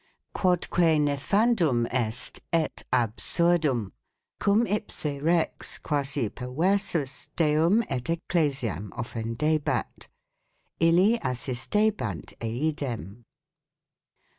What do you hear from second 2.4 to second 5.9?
et absurdum. cum ipse Rex